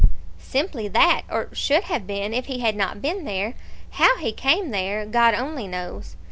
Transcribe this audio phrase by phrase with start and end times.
[0.39, 3.53] "Simply that; or should have been, if he had not been there.
[3.91, 6.15] How he came there, God only knows."